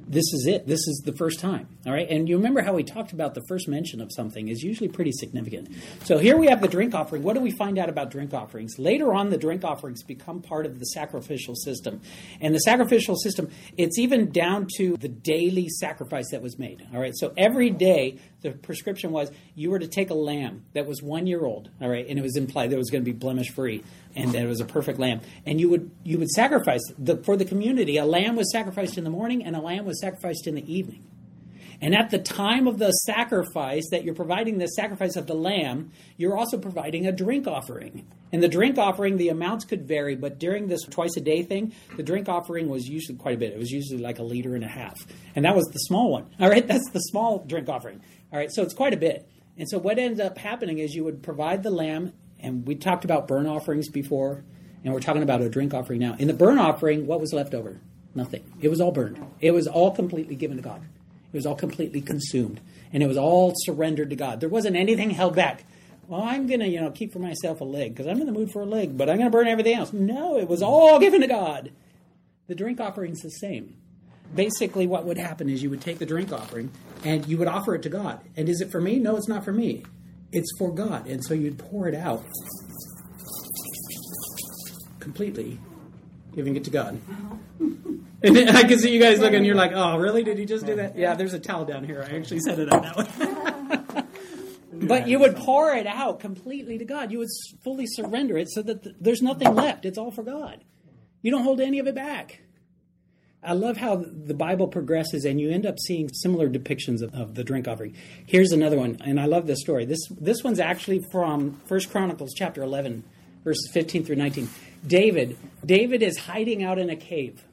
[0.10, 0.66] This is it.
[0.66, 1.68] This is the first time.
[1.86, 4.64] All right, and you remember how we talked about the first mention of something is
[4.64, 5.70] usually pretty significant.
[6.04, 7.22] So here we have the drink offering.
[7.22, 8.80] What do we find out about drink offerings?
[8.80, 12.02] Later on, the drink offerings become part of the sacrificial system,
[12.42, 16.88] and the sacrificial system it's even down to the daily sacrifice that was made.
[16.92, 20.88] All right, so every day the prescription was you were to take a lamb that
[20.88, 21.70] was one year old.
[21.80, 23.84] All right, and it was implied that it was going to be blemish free
[24.20, 25.22] and it was a perfect lamb.
[25.46, 27.98] And you would you would sacrifice the, for the community.
[27.98, 31.04] A lamb was sacrificed in the morning, and a lamb was sacrificed in the evening.
[31.82, 35.92] And at the time of the sacrifice that you're providing the sacrifice of the lamb,
[36.18, 38.06] you're also providing a drink offering.
[38.32, 41.74] And the drink offering, the amounts could vary, but during this twice a day thing,
[41.96, 43.54] the drink offering was usually quite a bit.
[43.54, 44.98] It was usually like a liter and a half.
[45.36, 46.28] And that was the small one.
[46.40, 48.02] All right, that's the small drink offering.
[48.32, 49.28] All right, so it's quite a bit.
[49.58, 53.06] And so what ends up happening is you would provide the lamb, and we talked
[53.06, 54.44] about burnt offerings before,
[54.84, 56.16] and we're talking about a drink offering now.
[56.20, 57.80] In the burnt offering, what was left over?
[58.16, 58.44] Nothing.
[58.62, 59.24] It was all burned.
[59.40, 60.82] It was all completely given to God.
[61.32, 62.60] It was all completely consumed,
[62.92, 64.40] and it was all surrendered to God.
[64.40, 65.64] There wasn't anything held back.
[66.08, 68.52] Well, I'm to, you know, keep for myself a leg because I'm in the mood
[68.52, 69.94] for a leg, but I'm to burn everything else.
[69.94, 71.72] No, it was all given to God.
[72.48, 73.78] The drink offering's the same.
[74.34, 76.72] Basically, what would happen is you would take the drink offering
[77.04, 78.22] and you would offer it to God.
[78.36, 78.98] And is it for me?
[78.98, 79.84] No, it's not for me.
[80.32, 81.08] It's for God.
[81.08, 82.24] And so you'd pour it out
[85.00, 85.60] completely,
[86.36, 87.00] giving it to God.
[87.10, 87.36] Uh-huh.
[88.22, 89.46] And I can see you guys looking.
[89.46, 90.24] You're like, "Oh, really?
[90.24, 92.06] Did he just do that?" Yeah, there's a towel down here.
[92.06, 94.04] I actually set it up that way.
[94.88, 97.12] but you would pour it out completely to God.
[97.12, 97.30] You would
[97.64, 99.86] fully surrender it so that th- there's nothing left.
[99.86, 100.64] It's all for God.
[101.22, 102.42] You don't hold any of it back.
[103.42, 107.36] I love how the Bible progresses, and you end up seeing similar depictions of, of
[107.36, 107.96] the drink offering.
[108.26, 109.86] Here's another one, and I love this story.
[109.86, 113.04] This this one's actually from First Chronicles chapter 11,
[113.46, 114.50] verses 15 through 19.
[114.86, 117.46] David David is hiding out in a cave.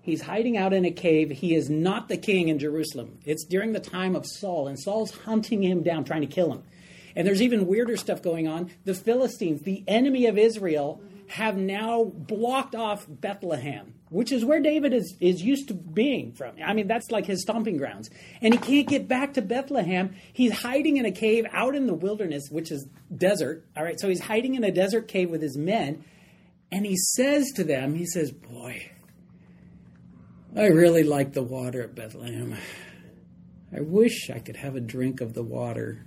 [0.00, 1.30] He's hiding out in a cave.
[1.30, 3.18] He is not the king in Jerusalem.
[3.24, 6.62] It's during the time of Saul, and Saul's hunting him down, trying to kill him.
[7.16, 8.70] And there's even weirder stuff going on.
[8.84, 14.92] The Philistines, the enemy of Israel, have now blocked off Bethlehem, which is where David
[14.92, 16.54] is, is used to being from.
[16.64, 18.10] I mean, that's like his stomping grounds.
[18.40, 20.14] And he can't get back to Bethlehem.
[20.32, 23.64] He's hiding in a cave out in the wilderness, which is desert.
[23.76, 26.04] All right, so he's hiding in a desert cave with his men.
[26.70, 28.90] And he says to them, he says, Boy,
[30.56, 32.56] I really like the water at Bethlehem.
[33.76, 36.06] I wish I could have a drink of the water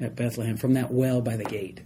[0.00, 1.80] at Bethlehem from that well by the gate.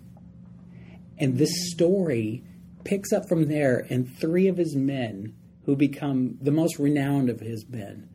[1.18, 2.44] And this story
[2.88, 5.34] picks up from there, and three of his men,
[5.66, 8.08] who become the most renowned of his men,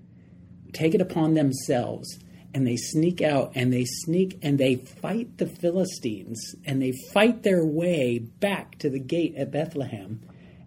[0.74, 2.18] take it upon themselves
[2.56, 7.44] and they sneak out and they sneak and they fight the Philistines and they fight
[7.44, 10.22] their way back to the gate at Bethlehem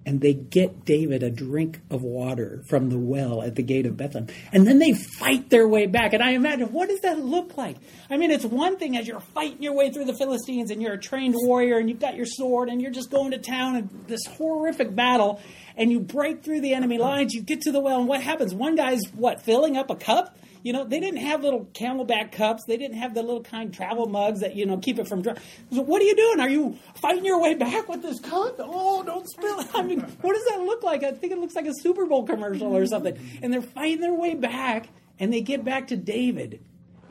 [0.06, 3.96] and they get David a drink of water from the well at the gate of
[3.96, 4.28] Bethlehem.
[4.52, 6.12] And then they fight their way back.
[6.12, 7.76] And I imagine, what does that look like?
[8.08, 10.92] I mean, it's one thing as you're fighting your way through the Philistines and you're
[10.92, 14.04] a trained warrior and you've got your sword and you're just going to town and
[14.06, 15.42] this horrific battle
[15.76, 18.54] and you break through the enemy lines, you get to the well, and what happens?
[18.54, 20.38] One guy's, what, filling up a cup?
[20.66, 22.64] You know, they didn't have little CamelBak cups.
[22.66, 25.34] They didn't have the little kind travel mugs that, you know, keep it from dry.
[25.70, 26.40] So what are you doing?
[26.40, 28.56] Are you fighting your way back with this cup?
[28.58, 29.68] Oh, don't spill it.
[29.74, 31.04] I mean, what does that look like?
[31.04, 33.16] I think it looks like a Super Bowl commercial or something.
[33.42, 34.88] And they're fighting their way back,
[35.20, 36.58] and they get back to David,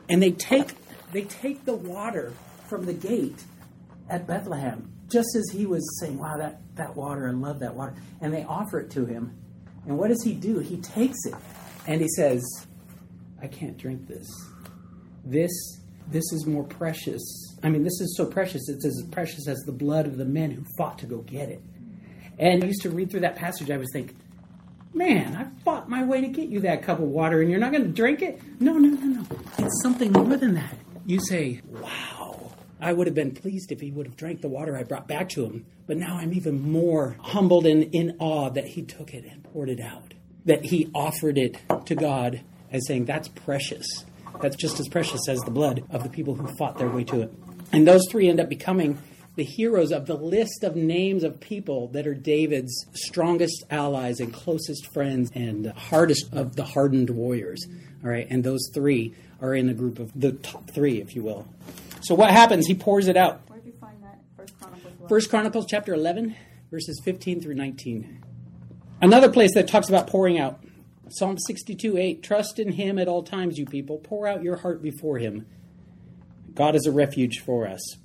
[0.06, 0.74] and they take
[1.12, 2.34] they take the water
[2.68, 3.42] from the gate
[4.10, 7.94] at Bethlehem, just as he was saying, Wow, that, that water, I love that water.
[8.20, 9.34] And they offer it to him.
[9.86, 10.58] And what does he do?
[10.58, 11.34] He takes it
[11.86, 12.44] and he says,
[13.46, 14.26] I can't drink this.
[15.24, 15.52] This
[16.08, 17.22] this is more precious.
[17.62, 18.68] I mean, this is so precious.
[18.68, 21.60] It's as precious as the blood of the men who fought to go get it.
[22.40, 23.70] And I used to read through that passage.
[23.70, 24.16] I was thinking,
[24.92, 27.70] man, I fought my way to get you that cup of water, and you're not
[27.70, 28.40] going to drink it?
[28.60, 29.26] No, no, no, no.
[29.58, 30.74] It's something more than that.
[31.06, 32.52] You say, wow.
[32.80, 35.28] I would have been pleased if he would have drank the water I brought back
[35.30, 39.24] to him, but now I'm even more humbled and in awe that he took it
[39.24, 40.14] and poured it out.
[40.46, 41.56] that he offered it
[41.86, 44.04] to God as saying, That's precious.
[44.40, 47.22] That's just as precious as the blood of the people who fought their way to
[47.22, 47.32] it.
[47.72, 48.98] And those three end up becoming
[49.36, 54.32] the heroes of the list of names of people that are David's strongest allies and
[54.32, 57.66] closest friends and hardest of the hardened warriors.
[58.02, 61.22] All right, and those three are in a group of the top three, if you
[61.22, 61.46] will.
[62.00, 62.66] So what happens?
[62.66, 63.42] He pours it out.
[63.48, 64.18] Where did you find that?
[64.36, 65.08] First Chronicles.
[65.08, 66.34] First Chronicles chapter 11,
[66.70, 68.22] verses 15 through 19.
[69.02, 70.60] Another place that talks about pouring out.
[71.08, 72.22] Psalm 62 8.
[72.22, 73.98] Trust in him at all times, you people.
[73.98, 75.46] Pour out your heart before him.
[76.54, 77.96] God is a refuge for us.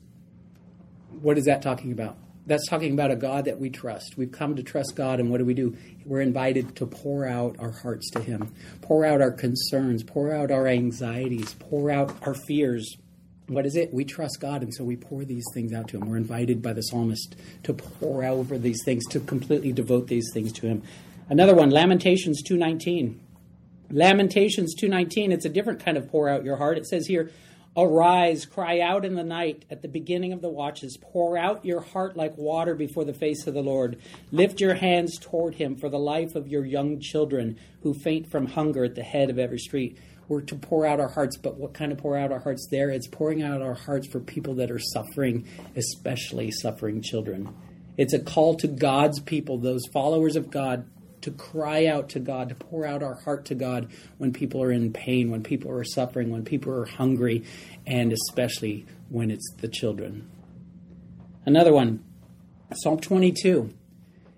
[1.22, 2.18] What is that talking about?
[2.46, 4.18] That's talking about a God that we trust.
[4.18, 5.78] We've come to trust God, and what do we do?
[6.06, 10.52] We're invited to pour out our hearts to Him, pour out our concerns, pour out
[10.52, 12.98] our anxieties, pour out our fears.
[13.48, 13.94] What is it?
[13.94, 16.10] We trust God, and so we pour these things out to Him.
[16.10, 20.52] We're invited by the psalmist to pour over these things, to completely devote these things
[20.54, 20.84] to Him.
[21.30, 23.20] Another one, Lamentations 2:19.
[23.90, 26.78] Lamentations 2:19, it's a different kind of pour out your heart.
[26.78, 27.32] It says here,
[27.78, 30.98] Arise, cry out in the night at the beginning of the watches.
[30.98, 33.98] Pour out your heart like water before the face of the Lord.
[34.30, 38.48] Lift your hands toward him for the life of your young children who faint from
[38.48, 39.98] hunger at the head of every street.
[40.28, 42.90] We're to pour out our hearts, but what kind of pour out our hearts there?
[42.90, 47.56] It's pouring out our hearts for people that are suffering, especially suffering children.
[47.98, 50.86] It's a call to God's people, those followers of God,
[51.22, 54.72] to cry out to God, to pour out our heart to God when people are
[54.72, 57.44] in pain, when people are suffering, when people are hungry,
[57.86, 60.30] and especially when it's the children.
[61.46, 62.04] Another one,
[62.74, 63.74] Psalm 22.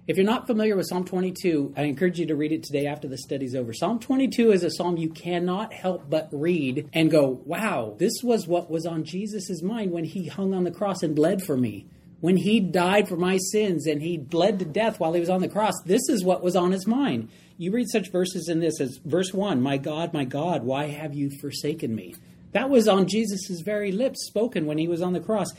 [0.06, 3.08] If you're not familiar with Psalm 22, I encourage you to read it today after
[3.08, 3.72] the study's over.
[3.72, 8.46] Psalm 22 is a psalm you cannot help but read and go, wow, this was
[8.46, 11.88] what was on Jesus' mind when he hung on the cross and bled for me
[12.24, 15.42] when he died for my sins and he bled to death while he was on
[15.42, 17.28] the cross, this is what was on his mind.
[17.58, 21.14] You read such verses in this as verse 1 My God, my God, why have
[21.14, 22.16] you forsaken me?
[22.54, 25.50] That was on Jesus' very lips spoken when he was on the cross.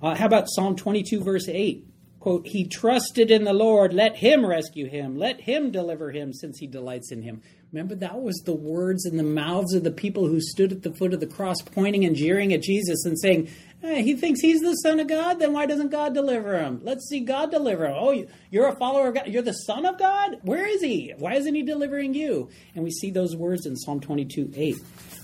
[0.00, 1.86] Uh, how about Psalm 22, verse 8?
[2.20, 6.58] Quote, He trusted in the Lord, let him rescue him, let him deliver him, since
[6.58, 7.42] he delights in him.
[7.70, 10.94] Remember, that was the words in the mouths of the people who stood at the
[10.94, 13.50] foot of the cross, pointing and jeering at Jesus and saying,
[13.84, 15.38] Hey, he thinks he's the son of God.
[15.38, 16.80] Then why doesn't God deliver him?
[16.82, 17.94] Let's see God deliver him.
[17.94, 19.26] Oh, you're a follower of God.
[19.26, 20.38] You're the son of God.
[20.40, 21.12] Where is he?
[21.18, 22.48] Why isn't he delivering you?
[22.74, 24.76] And we see those words in Psalm 22 8.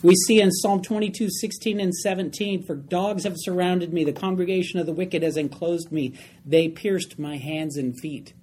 [0.03, 4.79] We see in Psalm 22 16 and 17, For dogs have surrounded me, the congregation
[4.79, 6.12] of the wicked has enclosed me,
[6.44, 8.35] they pierced my hands and feet.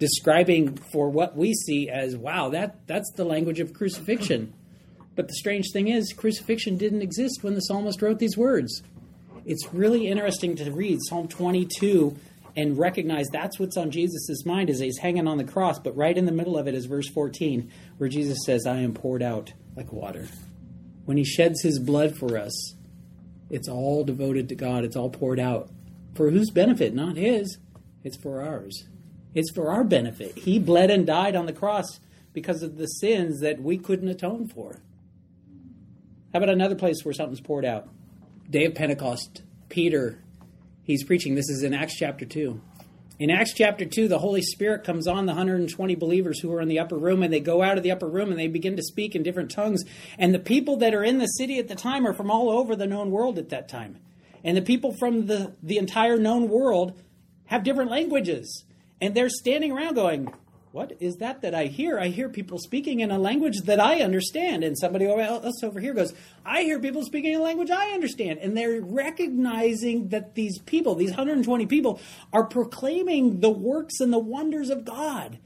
[0.00, 4.52] Describing for what we see as, wow, that, that's the language of crucifixion.
[5.14, 8.82] But the strange thing is, crucifixion didn't exist when the psalmist wrote these words
[9.44, 12.16] it's really interesting to read Psalm 22
[12.56, 15.78] and recognize that's what's on Jesus' mind as he's hanging on the cross.
[15.78, 18.94] But right in the middle of it is verse 14, where Jesus says, I am
[18.94, 20.28] poured out like water.
[21.04, 22.74] When he sheds his blood for us,
[23.50, 25.68] it's all devoted to God, it's all poured out.
[26.14, 26.94] For whose benefit?
[26.94, 27.58] Not his,
[28.04, 28.84] it's for ours.
[29.34, 30.38] It's for our benefit.
[30.38, 31.98] He bled and died on the cross
[32.32, 34.80] because of the sins that we couldn't atone for.
[36.32, 37.88] How about another place where something's poured out?
[38.48, 40.22] Day of Pentecost, Peter,
[40.82, 41.34] he's preaching.
[41.34, 42.60] This is in Acts chapter 2.
[43.18, 46.68] In Acts chapter 2, the Holy Spirit comes on the 120 believers who are in
[46.68, 48.82] the upper room, and they go out of the upper room and they begin to
[48.82, 49.84] speak in different tongues.
[50.18, 52.74] And the people that are in the city at the time are from all over
[52.74, 53.98] the known world at that time.
[54.42, 57.00] And the people from the, the entire known world
[57.46, 58.64] have different languages.
[59.00, 60.34] And they're standing around going,
[60.74, 62.00] what is that that I hear?
[62.00, 64.64] I hear people speaking in a language that I understand.
[64.64, 66.12] And somebody else over here goes,
[66.44, 68.40] I hear people speaking in a language I understand.
[68.40, 72.00] And they're recognizing that these people, these 120 people,
[72.32, 75.38] are proclaiming the works and the wonders of God.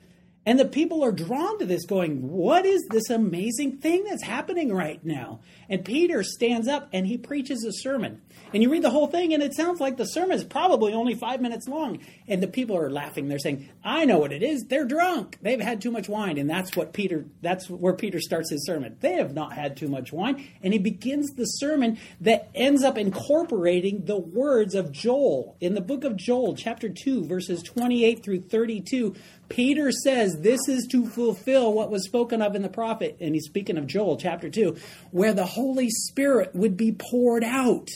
[0.49, 4.73] And the people are drawn to this, going, What is this amazing thing that's happening
[4.73, 5.41] right now?
[5.69, 8.23] And Peter stands up and he preaches a sermon.
[8.55, 11.15] And you read the whole thing, and it sounds like the sermon is probably only
[11.15, 11.99] five minutes long.
[12.27, 13.29] And the people are laughing.
[13.29, 14.65] They're saying, I know what it is.
[14.65, 15.37] They're drunk.
[15.43, 16.39] They've had too much wine.
[16.39, 18.97] And that's what Peter, that's where Peter starts his sermon.
[19.01, 20.49] They have not had too much wine.
[20.63, 25.59] And he begins the sermon that ends up incorporating the words of Joel.
[25.61, 29.15] In the book of Joel, chapter 2, verses 28 through 32,
[29.49, 33.17] Peter says this is to fulfill what was spoken of in the prophet.
[33.21, 34.77] And he's speaking of Joel, chapter 2,
[35.11, 37.89] where the Holy Spirit would be poured out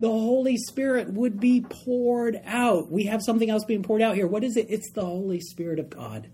[0.00, 2.90] the Holy Spirit would be poured out.
[2.90, 4.28] We have something else being poured out here.
[4.28, 4.66] What is it?
[4.68, 6.28] It's the Holy Spirit of God.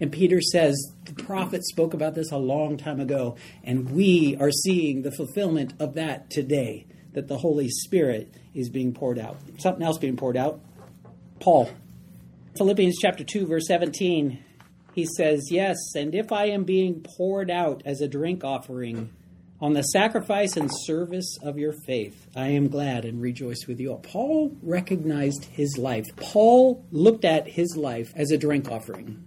[0.00, 0.74] And Peter says
[1.04, 5.74] the prophet spoke about this a long time ago, and we are seeing the fulfillment
[5.78, 9.36] of that today, that the Holy Spirit is being poured out.
[9.58, 10.60] Something else being poured out.
[11.38, 11.70] Paul.
[12.56, 14.44] Philippians chapter 2, verse 17.
[14.94, 19.10] he says, Yes, and if I am being poured out as a drink offering
[19.58, 23.92] on the sacrifice and service of your faith, I am glad and rejoice with you
[23.92, 24.00] all.
[24.00, 26.04] Paul recognized his life.
[26.16, 29.24] Paul looked at his life as a drink offering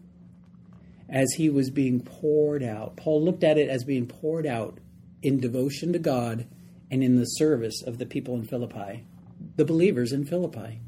[1.09, 2.95] as he was being poured out.
[2.95, 4.77] Paul looked at it as being poured out
[5.23, 6.45] in devotion to God
[6.91, 9.03] and in the service of the people in Philippi,
[9.55, 10.79] the believers in Philippi.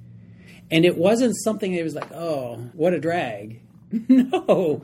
[0.70, 3.62] And it wasn't something that was like, oh, what a drag.
[3.92, 4.84] no.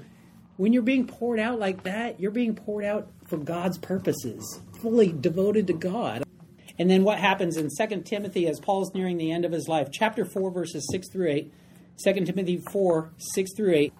[0.55, 5.11] When you're being poured out like that, you're being poured out for God's purposes, fully
[5.11, 6.23] devoted to God.
[6.79, 9.89] And then what happens in 2 Timothy as Paul's nearing the end of his life,
[9.91, 11.53] chapter 4, verses 6 through 8,
[12.03, 13.93] 2 Timothy 4, 6 through 8,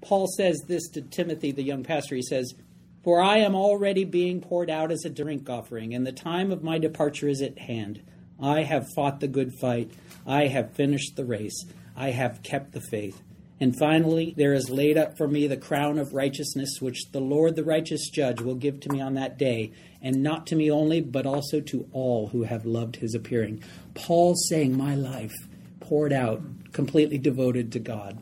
[0.00, 2.14] Paul says this to Timothy, the young pastor.
[2.14, 2.54] He says,
[3.02, 6.62] For I am already being poured out as a drink offering, and the time of
[6.62, 8.02] my departure is at hand.
[8.40, 9.90] I have fought the good fight.
[10.26, 11.64] I have finished the race.
[11.96, 13.22] I have kept the faith.
[13.58, 17.56] And finally, there is laid up for me the crown of righteousness, which the Lord,
[17.56, 19.72] the righteous judge, will give to me on that day,
[20.02, 23.62] and not to me only, but also to all who have loved his appearing.
[23.94, 25.34] Paul saying, My life
[25.80, 28.18] poured out, completely devoted to God.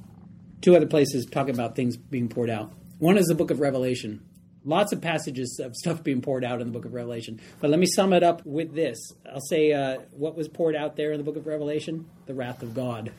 [0.61, 2.73] Two other places talk about things being poured out.
[2.99, 4.25] One is the book of Revelation.
[4.65, 7.41] Lots of passages of stuff being poured out in the book of Revelation.
[7.61, 8.99] But let me sum it up with this.
[9.31, 12.09] I'll say uh, what was poured out there in the book of Revelation?
[12.27, 13.13] The wrath of God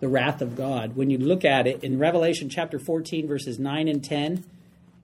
[0.00, 0.96] the wrath of God.
[0.96, 4.44] When you look at it in Revelation chapter 14, verses 9 and 10,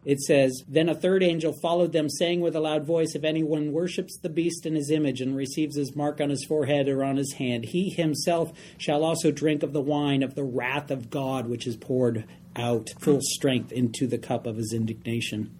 [0.04, 3.72] it says, Then a third angel followed them, saying with a loud voice, If anyone
[3.72, 7.16] worships the beast in his image and receives his mark on his forehead or on
[7.16, 11.46] his hand, he himself shall also drink of the wine of the wrath of God,
[11.46, 12.24] which is poured
[12.56, 15.56] out full strength into the cup of his indignation.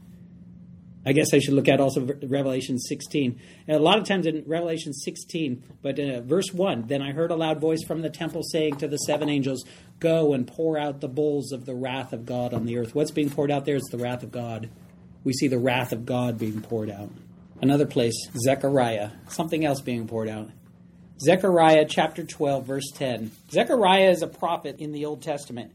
[1.05, 3.41] I guess I should look at also Revelation 16.
[3.67, 7.31] And a lot of times in Revelation 16, but uh, verse 1 Then I heard
[7.31, 9.65] a loud voice from the temple saying to the seven angels,
[9.99, 12.95] Go and pour out the bowls of the wrath of God on the earth.
[12.95, 14.69] What's being poured out there is the wrath of God.
[15.25, 17.11] We see the wrath of God being poured out.
[17.61, 20.51] Another place, Zechariah, something else being poured out.
[21.21, 23.31] Zechariah chapter 12, verse 10.
[23.51, 25.73] Zechariah is a prophet in the Old Testament.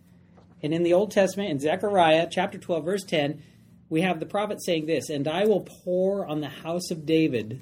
[0.62, 3.42] And in the Old Testament, in Zechariah chapter 12, verse 10,
[3.90, 7.62] we have the prophet saying this And I will pour on the house of David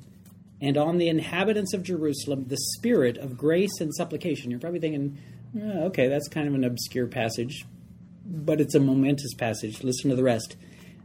[0.61, 4.51] and on the inhabitants of Jerusalem the spirit of grace and supplication.
[4.51, 5.17] You're probably thinking,
[5.61, 7.65] oh, okay, that's kind of an obscure passage,
[8.26, 9.84] but it's a momentous passage.
[9.84, 10.55] Listen to the rest.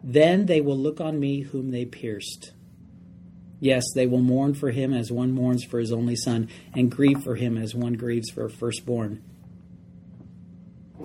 [0.02, 2.52] Then they will look on me whom they pierced.
[3.58, 7.22] Yes, they will mourn for him as one mourns for his only son, and grieve
[7.22, 9.22] for him as one grieves for a firstborn.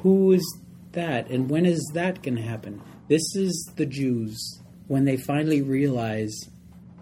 [0.03, 0.59] Who is
[0.93, 2.81] that, and when is that going to happen?
[3.07, 6.49] This is the Jews when they finally realize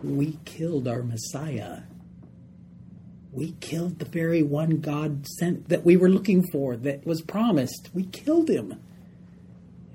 [0.04, 1.84] we killed our Messiah.
[3.32, 7.90] We killed the very one God sent that we were looking for, that was promised.
[7.94, 8.82] We killed him.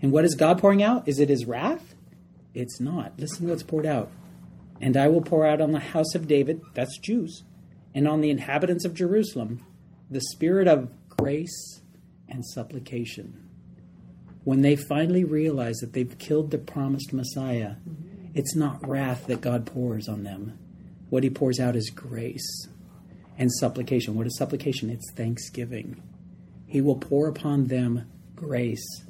[0.00, 1.06] And what is God pouring out?
[1.06, 1.94] Is it his wrath?
[2.54, 3.12] It's not.
[3.18, 4.11] Listen to what's poured out.
[4.80, 7.42] And I will pour out on the house of David, that's Jews,
[7.94, 9.62] and on the inhabitants of Jerusalem,
[10.11, 11.82] the spirit of grace
[12.28, 13.47] and supplication
[14.45, 17.74] when they finally realize that they've killed the promised Messiah,
[18.34, 20.59] it's not wrath that God pours on them.
[21.11, 22.68] What he pours out is grace
[23.39, 24.14] and supplication.
[24.14, 24.91] What is supplication?
[24.91, 26.03] It's thanksgiving.
[26.66, 29.03] He will pour upon them grace,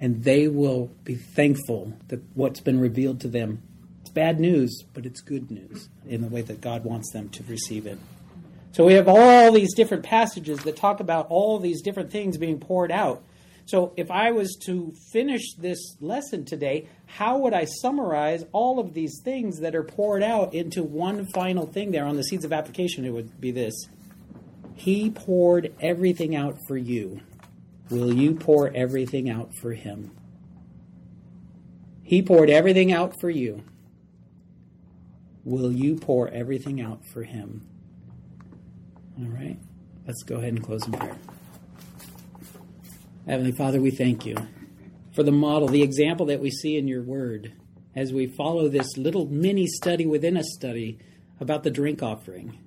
[0.00, 3.62] and they will be thankful that what's been revealed to them.
[4.00, 7.42] It's bad news, but it's good news in the way that God wants them to
[7.44, 7.98] receive it.
[8.72, 12.58] So we have all these different passages that talk about all these different things being
[12.58, 13.22] poured out.
[13.64, 18.92] So, if I was to finish this lesson today, how would I summarize all of
[18.92, 22.52] these things that are poured out into one final thing there on the seeds of
[22.52, 23.04] application?
[23.04, 23.74] It would be this
[24.74, 27.20] He poured everything out for you.
[27.88, 30.10] Will you pour everything out for Him?
[32.02, 33.62] He poured everything out for you.
[35.44, 37.66] Will you pour everything out for Him?
[39.18, 39.58] All right,
[40.06, 41.16] let's go ahead and close in prayer.
[43.26, 44.36] Heavenly Father, we thank you
[45.14, 47.52] for the model, the example that we see in your word
[47.94, 50.98] as we follow this little mini study within a study
[51.38, 52.58] about the drink offering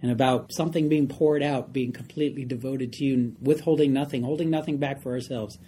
[0.00, 4.76] and about something being poured out, being completely devoted to you, withholding nothing, holding nothing
[4.76, 5.58] back for ourselves.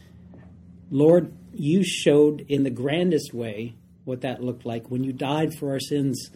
[0.88, 5.72] Lord, you showed in the grandest way what that looked like when you died for
[5.72, 6.30] our sins,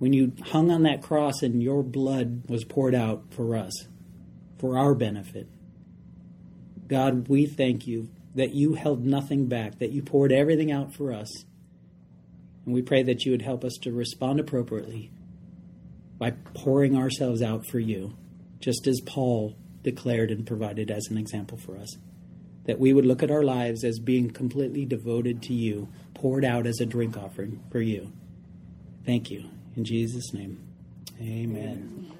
[0.00, 3.86] when you hung on that cross and your blood was poured out for us,
[4.58, 5.46] for our benefit.
[6.86, 11.12] God, we thank you that you held nothing back, that you poured everything out for
[11.12, 11.44] us.
[12.64, 15.10] And we pray that you would help us to respond appropriately
[16.18, 18.16] by pouring ourselves out for you,
[18.60, 21.96] just as Paul declared and provided as an example for us.
[22.64, 26.66] that we would look at our lives as being completely devoted to you, poured out
[26.66, 28.12] as a drink offering for you.
[29.04, 29.44] Thank you.
[29.76, 30.62] In Jesus' name,
[31.20, 32.12] amen.